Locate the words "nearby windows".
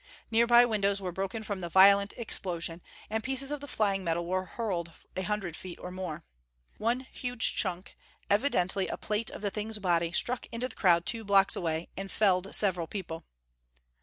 0.31-0.99